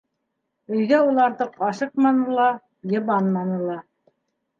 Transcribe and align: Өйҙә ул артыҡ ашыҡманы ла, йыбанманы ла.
Өйҙә 0.77 1.01
ул 1.09 1.19
артыҡ 1.25 1.59
ашыҡманы 1.67 2.37
ла, 2.39 2.47
йыбанманы 2.95 3.61
ла. 3.67 3.77